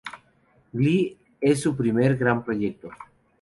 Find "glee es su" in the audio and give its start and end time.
0.73-1.77